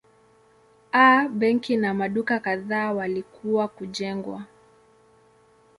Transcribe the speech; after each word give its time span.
A 0.91 1.27
benki 1.29 1.77
na 1.77 1.93
maduka 1.93 2.39
kadhaa 2.39 2.91
walikuwa 2.93 3.67
kujengwa. 3.67 4.45